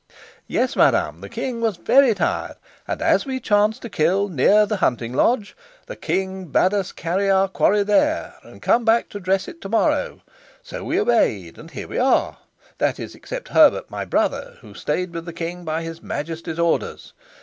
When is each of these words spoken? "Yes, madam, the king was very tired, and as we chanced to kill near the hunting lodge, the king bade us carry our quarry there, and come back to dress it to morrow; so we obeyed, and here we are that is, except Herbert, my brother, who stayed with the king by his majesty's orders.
"Yes, 0.47 0.75
madam, 0.75 1.21
the 1.21 1.29
king 1.29 1.61
was 1.61 1.77
very 1.77 2.15
tired, 2.15 2.55
and 2.87 3.03
as 3.03 3.23
we 3.27 3.39
chanced 3.39 3.83
to 3.83 3.87
kill 3.89 4.29
near 4.29 4.65
the 4.65 4.77
hunting 4.77 5.13
lodge, 5.13 5.55
the 5.85 5.95
king 5.95 6.45
bade 6.45 6.73
us 6.73 6.91
carry 6.91 7.29
our 7.29 7.47
quarry 7.47 7.83
there, 7.83 8.33
and 8.41 8.63
come 8.63 8.83
back 8.83 9.09
to 9.09 9.19
dress 9.19 9.47
it 9.47 9.61
to 9.61 9.69
morrow; 9.69 10.21
so 10.63 10.83
we 10.83 10.99
obeyed, 10.99 11.59
and 11.59 11.69
here 11.69 11.87
we 11.87 11.99
are 11.99 12.37
that 12.79 12.99
is, 12.99 13.13
except 13.13 13.49
Herbert, 13.49 13.91
my 13.91 14.03
brother, 14.03 14.57
who 14.61 14.73
stayed 14.73 15.13
with 15.13 15.25
the 15.25 15.33
king 15.33 15.63
by 15.63 15.83
his 15.83 16.01
majesty's 16.01 16.57
orders. 16.57 17.13